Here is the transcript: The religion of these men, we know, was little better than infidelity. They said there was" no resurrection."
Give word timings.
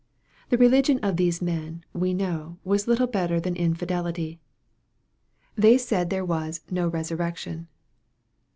The 0.49 0.57
religion 0.57 0.97
of 1.03 1.17
these 1.17 1.43
men, 1.43 1.85
we 1.93 2.11
know, 2.11 2.57
was 2.63 2.87
little 2.87 3.05
better 3.05 3.39
than 3.39 3.55
infidelity. 3.55 4.39
They 5.55 5.77
said 5.77 6.09
there 6.09 6.25
was" 6.25 6.61
no 6.71 6.87
resurrection." 6.87 7.67